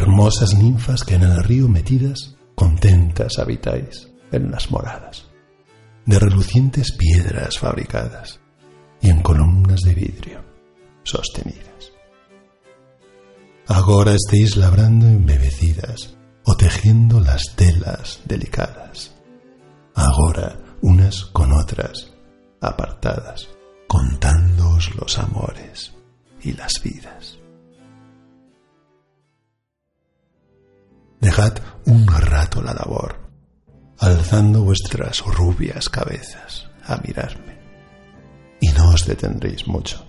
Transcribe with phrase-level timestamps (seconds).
[0.00, 5.28] formosas ninfas que en el río metidas contentas habitáis en las moradas,
[6.06, 8.40] de relucientes piedras fabricadas
[9.02, 10.42] y en columnas de vidrio
[11.02, 11.92] sostenidas.
[13.66, 19.14] Agora estéis labrando embebecidas o tejiendo las telas delicadas,
[19.94, 22.10] agora unas con otras
[22.62, 23.50] apartadas,
[23.86, 25.92] contándoos los amores
[26.42, 27.40] y las vidas.
[31.86, 33.16] Un rato la labor,
[33.98, 37.58] alzando vuestras rubias cabezas a mirarme,
[38.60, 40.06] y no os detendréis mucho,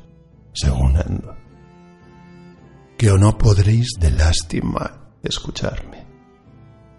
[0.52, 1.33] según ando,
[2.97, 6.06] que o no podréis de lástima escucharme,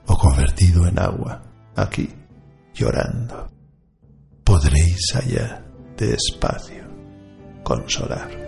[0.07, 1.43] o convertido en agua,
[1.77, 2.09] aquí,
[2.73, 3.53] llorando,
[4.45, 5.63] podréis allá,
[5.99, 6.89] despacio,
[7.63, 8.42] consolarme.